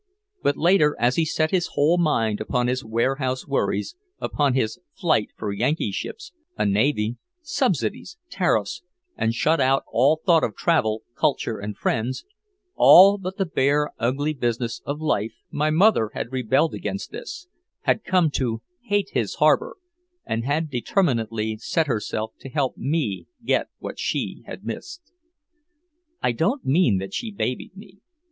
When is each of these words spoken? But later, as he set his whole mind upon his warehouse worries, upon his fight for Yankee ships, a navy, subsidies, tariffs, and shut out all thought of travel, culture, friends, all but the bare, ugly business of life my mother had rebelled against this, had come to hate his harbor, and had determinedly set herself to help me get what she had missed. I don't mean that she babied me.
But 0.41 0.57
later, 0.57 0.95
as 0.99 1.15
he 1.15 1.25
set 1.25 1.51
his 1.51 1.67
whole 1.75 1.99
mind 1.99 2.41
upon 2.41 2.65
his 2.65 2.83
warehouse 2.83 3.45
worries, 3.47 3.95
upon 4.17 4.55
his 4.55 4.79
fight 4.99 5.29
for 5.37 5.53
Yankee 5.53 5.91
ships, 5.91 6.31
a 6.57 6.65
navy, 6.65 7.17
subsidies, 7.43 8.17
tariffs, 8.27 8.81
and 9.15 9.35
shut 9.35 9.61
out 9.61 9.83
all 9.91 10.19
thought 10.25 10.43
of 10.43 10.55
travel, 10.55 11.03
culture, 11.15 11.63
friends, 11.79 12.25
all 12.75 13.19
but 13.19 13.37
the 13.37 13.45
bare, 13.45 13.91
ugly 13.99 14.33
business 14.33 14.81
of 14.87 14.99
life 14.99 15.33
my 15.51 15.69
mother 15.69 16.09
had 16.15 16.31
rebelled 16.31 16.73
against 16.73 17.11
this, 17.11 17.47
had 17.81 18.03
come 18.03 18.31
to 18.31 18.63
hate 18.85 19.11
his 19.11 19.35
harbor, 19.35 19.77
and 20.25 20.43
had 20.45 20.71
determinedly 20.71 21.57
set 21.57 21.85
herself 21.85 22.33
to 22.39 22.49
help 22.49 22.75
me 22.75 23.27
get 23.45 23.67
what 23.77 23.99
she 23.99 24.41
had 24.47 24.65
missed. 24.65 25.11
I 26.23 26.31
don't 26.31 26.65
mean 26.65 26.97
that 26.97 27.13
she 27.13 27.29
babied 27.29 27.77
me. 27.77 27.99